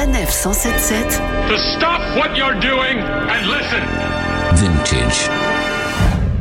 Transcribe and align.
Sanef 0.00 0.30
177. 0.30 1.20
To 1.50 1.58
stop 1.76 2.00
what 2.16 2.34
you're 2.34 2.58
doing 2.58 3.00
and 3.28 3.46
listen. 3.46 3.82
Vintage. 4.54 5.28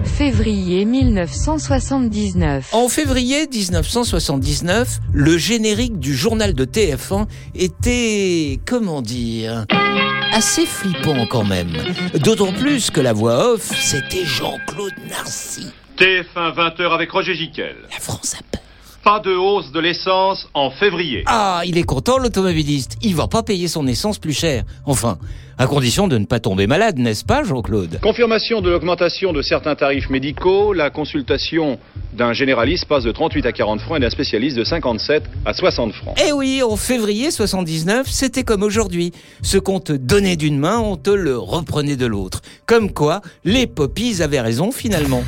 Février 0.06 0.86
1979. 0.86 2.70
En 2.74 2.88
février 2.88 3.48
1979, 3.52 5.00
le 5.12 5.38
générique 5.38 6.00
du 6.00 6.16
journal 6.16 6.54
de 6.54 6.64
TF1 6.64 7.28
était, 7.54 8.62
comment 8.66 9.02
dire, 9.02 9.66
assez 10.32 10.66
flippant 10.66 11.26
quand 11.30 11.44
même. 11.44 11.74
D'autant 12.24 12.54
plus 12.54 12.92
que 12.92 13.02
la 13.02 13.12
voix 13.12 13.56
off, 13.56 13.70
c'était 13.76 14.24
Jean-Claude 14.24 14.94
Narcy. 15.10 15.68
TF1 15.98 16.56
20h 16.56 16.94
avec 16.94 17.12
Roger 17.12 17.36
Giquel. 17.36 17.76
La 17.92 18.00
France 18.00 18.38
a. 18.40 18.49
Pas 19.04 19.20
de 19.20 19.34
hausse 19.34 19.72
de 19.72 19.80
l'essence 19.80 20.48
en 20.54 20.72
février. 20.72 21.24
Ah, 21.26 21.62
il 21.66 21.78
est 21.78 21.84
content 21.84 22.18
l'automobiliste. 22.18 22.98
Il 23.02 23.16
va 23.16 23.28
pas 23.28 23.44
payer 23.44 23.68
son 23.68 23.88
essence 23.88 24.20
plus 24.20 24.34
cher. 24.34 24.64
Enfin, 24.86 25.18
à 25.58 25.68
condition 25.68 26.08
de 26.08 26.18
ne 26.18 26.26
pas 26.26 26.40
tomber 26.40 26.68
malade, 26.68 26.98
n'est-ce 27.00 27.24
pas 27.26 27.44
Jean-Claude? 27.44 28.00
Confirmation 28.02 28.62
de 28.62 28.70
l'augmentation 28.70 29.34
de 29.34 29.42
certains 29.42 29.76
tarifs 29.76 30.10
médicaux. 30.10 30.74
La 30.74 30.90
consultation 30.90 31.80
d'un 32.14 32.34
généraliste 32.34 32.86
passe 32.86 33.04
de 33.04 33.12
38 33.12 33.46
à 33.46 33.52
40 33.52 33.82
francs 33.82 33.98
et 33.98 34.00
d'un 34.02 34.10
spécialiste 34.10 34.58
de 34.58 34.64
57 34.64 35.24
à 35.46 35.54
60 35.54 35.94
francs. 35.94 36.16
Eh 36.26 36.32
oui, 36.32 36.62
en 36.62 36.76
février 36.76 37.32
79, 37.32 38.08
c'était 38.10 38.44
comme 38.44 38.64
aujourd'hui. 38.64 39.12
Ce 39.42 39.58
qu'on 39.58 39.80
te 39.80 39.94
donnait 39.94 40.36
d'une 40.38 40.58
main, 40.58 40.80
on 40.80 40.98
te 40.98 41.10
le 41.10 41.38
reprenait 41.38 41.98
de 41.98 42.06
l'autre. 42.06 42.42
Comme 42.66 42.92
quoi, 42.92 43.22
les 43.44 43.68
poppies 43.68 44.22
avaient 44.22 44.42
raison 44.42 44.72
finalement. 44.72 45.24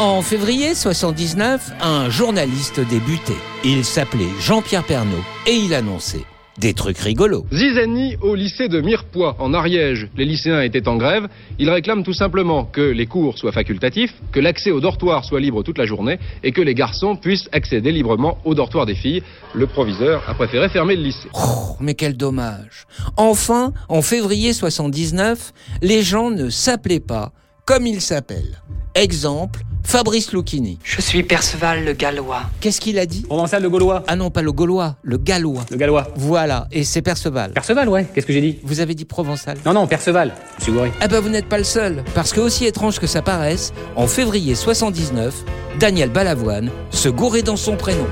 En 0.00 0.22
février 0.22 0.74
79, 0.74 1.72
un 1.82 2.08
journaliste 2.08 2.80
débutait. 2.80 3.34
Il 3.66 3.84
s'appelait 3.84 4.30
Jean-Pierre 4.40 4.82
Pernaud 4.82 5.22
et 5.46 5.52
il 5.52 5.74
annonçait 5.74 6.24
des 6.56 6.72
trucs 6.72 6.96
rigolos. 6.96 7.44
Zizani 7.52 8.16
au 8.22 8.34
lycée 8.34 8.68
de 8.68 8.80
Mirepoix, 8.80 9.36
en 9.38 9.52
Ariège. 9.52 10.08
Les 10.16 10.24
lycéens 10.24 10.62
étaient 10.62 10.88
en 10.88 10.96
grève. 10.96 11.28
Ils 11.58 11.68
réclament 11.68 12.02
tout 12.02 12.14
simplement 12.14 12.64
que 12.64 12.80
les 12.80 13.04
cours 13.04 13.36
soient 13.36 13.52
facultatifs, 13.52 14.14
que 14.32 14.40
l'accès 14.40 14.70
au 14.70 14.80
dortoir 14.80 15.22
soit 15.26 15.38
libre 15.38 15.62
toute 15.62 15.76
la 15.76 15.84
journée 15.84 16.18
et 16.42 16.52
que 16.52 16.62
les 16.62 16.74
garçons 16.74 17.14
puissent 17.14 17.50
accéder 17.52 17.92
librement 17.92 18.38
au 18.46 18.54
dortoir 18.54 18.86
des 18.86 18.94
filles. 18.94 19.22
Le 19.52 19.66
proviseur 19.66 20.22
a 20.26 20.32
préféré 20.32 20.70
fermer 20.70 20.96
le 20.96 21.02
lycée. 21.02 21.28
Oh, 21.34 21.76
mais 21.78 21.92
quel 21.92 22.16
dommage. 22.16 22.86
Enfin, 23.18 23.74
en 23.90 24.00
février 24.00 24.54
79, 24.54 25.52
les 25.82 26.00
gens 26.00 26.30
ne 26.30 26.48
s'appelaient 26.48 27.00
pas 27.00 27.32
comme 27.70 27.86
ils 27.86 28.00
s'appellent. 28.00 28.60
Exemple, 28.96 29.60
Fabrice 29.84 30.32
Lucchini. 30.32 30.80
Je 30.82 31.00
suis 31.00 31.22
Perceval 31.22 31.84
le 31.84 31.92
Gallois. 31.92 32.42
Qu'est-ce 32.58 32.80
qu'il 32.80 32.98
a 32.98 33.06
dit? 33.06 33.22
Provençal 33.22 33.62
le 33.62 33.70
Gaulois. 33.70 34.02
Ah 34.08 34.16
non, 34.16 34.28
pas 34.28 34.42
le 34.42 34.50
Gaulois, 34.50 34.96
le 35.02 35.18
Gallois. 35.18 35.64
Le 35.70 35.76
Gallois. 35.76 36.08
Voilà, 36.16 36.66
et 36.72 36.82
c'est 36.82 37.00
Perceval. 37.00 37.52
Perceval, 37.52 37.88
ouais. 37.88 38.08
Qu'est-ce 38.12 38.26
que 38.26 38.32
j'ai 38.32 38.40
dit? 38.40 38.58
Vous 38.64 38.80
avez 38.80 38.96
dit 38.96 39.04
Provençal. 39.04 39.56
Non, 39.64 39.72
non, 39.72 39.86
Perceval. 39.86 40.34
Je 40.58 40.64
suis 40.64 40.72
gouré. 40.72 40.90
Ah 41.00 41.06
ben 41.06 41.20
vous 41.20 41.28
n'êtes 41.28 41.48
pas 41.48 41.58
le 41.58 41.64
seul, 41.64 42.02
parce 42.12 42.32
que 42.32 42.40
aussi 42.40 42.66
étrange 42.66 42.98
que 42.98 43.06
ça 43.06 43.22
paraisse, 43.22 43.72
en 43.94 44.08
février 44.08 44.56
79, 44.56 45.32
Daniel 45.78 46.10
Balavoine 46.10 46.70
se 46.90 47.08
gourait 47.08 47.42
dans 47.42 47.56
son 47.56 47.76
prénom. 47.76 48.08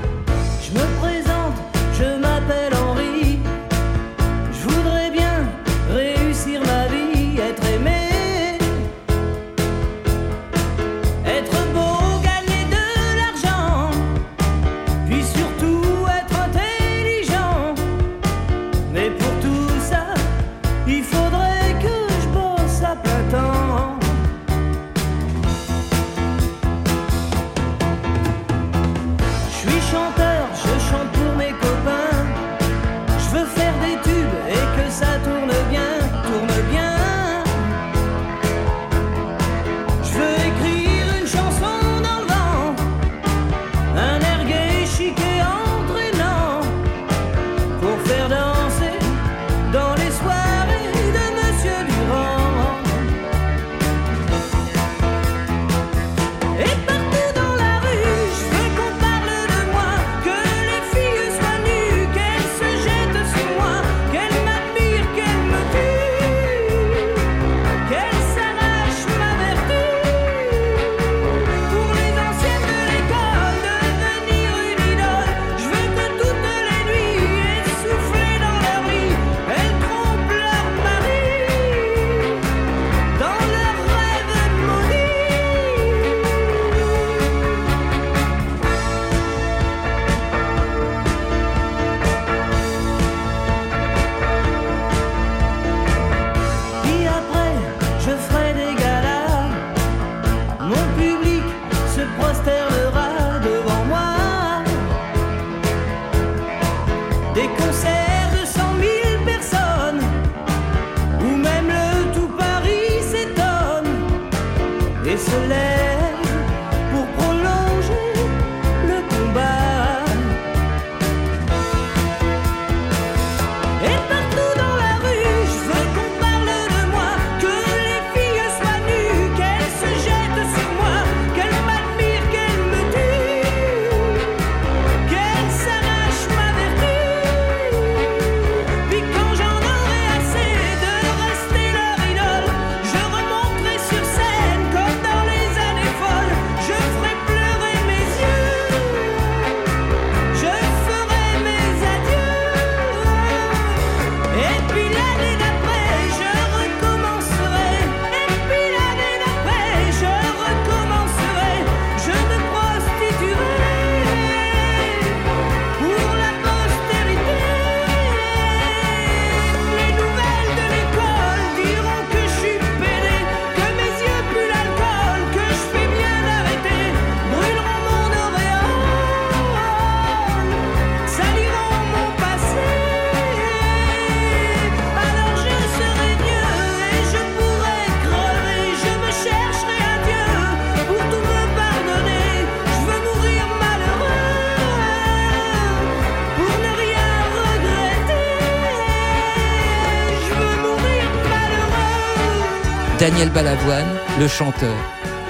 Daniel 202.99 203.29
Balavoine, 203.29 203.87
le 204.19 204.27
chanteur. 204.27 204.75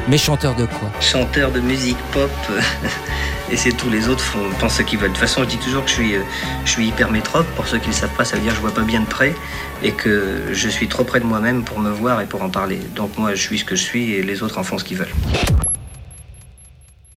Mais 0.08 0.18
chanteur 0.18 0.56
de 0.56 0.66
quoi 0.66 0.90
Chanteur 1.02 1.52
de 1.52 1.60
musique 1.60 2.00
pop. 2.12 2.32
Et 3.52 3.58
c'est 3.58 3.74
tous 3.74 3.92
les 3.92 4.08
autres 4.08 4.24
font, 4.24 4.50
pensent 4.60 4.78
ce 4.78 4.82
qu'ils 4.82 4.98
veulent. 4.98 5.10
De 5.10 5.14
toute 5.14 5.22
façon, 5.22 5.44
je 5.44 5.50
dis 5.50 5.58
toujours 5.58 5.84
que 5.84 5.90
je 5.90 5.94
suis, 5.96 6.16
euh, 6.16 6.22
je 6.66 6.72
suis 6.72 6.88
hyper 6.88 7.12
métrope. 7.12 7.46
Pour 7.56 7.68
ceux 7.68 7.78
qui 7.78 7.90
ne 7.90 7.94
le 7.94 8.00
savent 8.00 8.16
pas, 8.18 8.26
ça 8.26 8.38
veut 8.38 8.42
dire 8.42 8.54
que 8.54 8.56
je 8.56 8.62
vois 8.62 8.74
pas 8.74 8.82
bien 8.82 9.02
de 9.02 9.06
près 9.06 9.36
et 9.84 9.92
que 9.92 10.46
je 10.52 10.68
suis 10.68 10.88
trop 10.88 11.04
près 11.04 11.20
de 11.20 11.26
moi-même 11.26 11.64
pour 11.64 11.78
me 11.78 11.92
voir 11.92 12.22
et 12.22 12.26
pour 12.26 12.42
en 12.42 12.50
parler. 12.50 12.80
Donc 12.96 13.16
moi, 13.20 13.36
je 13.36 13.42
suis 13.42 13.60
ce 13.60 13.66
que 13.66 13.76
je 13.76 13.84
suis 13.84 14.14
et 14.14 14.24
les 14.24 14.42
autres 14.42 14.58
en 14.58 14.64
font 14.64 14.80
ce 14.80 14.84
qu'ils 14.84 14.98
veulent. 14.98 15.14